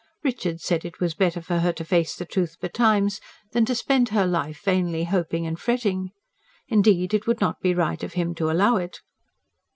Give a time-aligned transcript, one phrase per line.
[0.23, 4.09] Richard said it was better for her to face the truth betimes than to spend
[4.09, 6.09] her life vainly hoping and fretting;
[6.67, 9.01] indeed, it would not be right of him to allow it.